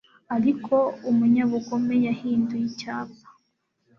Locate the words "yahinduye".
2.07-2.63